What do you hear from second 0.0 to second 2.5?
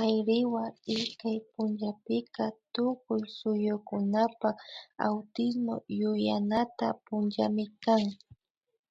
Ayriwa ishkay punllapika